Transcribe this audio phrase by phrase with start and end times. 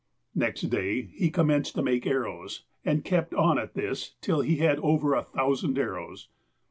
[0.33, 4.79] Next day he commenced to make arrows, and kept on at this till he had
[4.79, 6.27] over a thousand arrows.